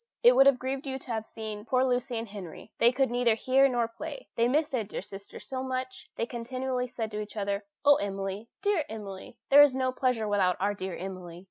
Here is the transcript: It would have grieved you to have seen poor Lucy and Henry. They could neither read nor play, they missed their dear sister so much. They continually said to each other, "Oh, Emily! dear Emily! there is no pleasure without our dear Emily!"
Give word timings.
It 0.23 0.35
would 0.35 0.47
have 0.47 0.57
grieved 0.57 0.87
you 0.87 0.97
to 0.97 1.11
have 1.11 1.27
seen 1.27 1.63
poor 1.63 1.83
Lucy 1.85 2.17
and 2.17 2.27
Henry. 2.29 2.71
They 2.79 2.91
could 2.91 3.11
neither 3.11 3.37
read 3.47 3.69
nor 3.69 3.87
play, 3.87 4.29
they 4.35 4.47
missed 4.47 4.71
their 4.71 4.83
dear 4.83 5.03
sister 5.03 5.39
so 5.39 5.61
much. 5.61 6.09
They 6.15 6.25
continually 6.25 6.87
said 6.87 7.11
to 7.11 7.19
each 7.21 7.37
other, 7.37 7.65
"Oh, 7.85 7.97
Emily! 7.97 8.47
dear 8.63 8.83
Emily! 8.89 9.37
there 9.51 9.61
is 9.61 9.75
no 9.75 9.91
pleasure 9.91 10.27
without 10.27 10.57
our 10.59 10.73
dear 10.73 10.95
Emily!" 10.95 11.39